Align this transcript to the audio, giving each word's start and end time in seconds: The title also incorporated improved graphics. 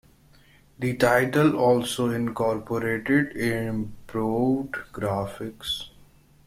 The 0.79 0.95
title 0.97 1.55
also 1.55 2.09
incorporated 2.09 3.37
improved 3.37 4.73
graphics. 4.91 5.89